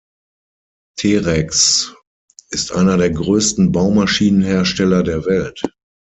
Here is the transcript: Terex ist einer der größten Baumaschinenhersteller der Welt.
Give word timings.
Terex 0.99 1.93
ist 2.49 2.71
einer 2.71 2.97
der 2.97 3.11
größten 3.11 3.71
Baumaschinenhersteller 3.71 5.03
der 5.03 5.25
Welt. 5.25 5.61